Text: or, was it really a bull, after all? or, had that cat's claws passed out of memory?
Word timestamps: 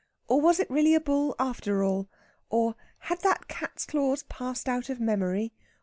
or, 0.27 0.41
was 0.41 0.59
it 0.59 0.67
really 0.71 0.95
a 0.95 0.99
bull, 0.99 1.35
after 1.37 1.83
all? 1.83 2.09
or, 2.49 2.73
had 3.01 3.19
that 3.19 3.47
cat's 3.47 3.85
claws 3.85 4.23
passed 4.23 4.67
out 4.67 4.89
of 4.89 4.99
memory? 4.99 5.53